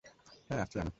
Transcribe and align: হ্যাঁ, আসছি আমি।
হ্যাঁ, 0.49 0.61
আসছি 0.61 0.77
আমি। 0.77 0.89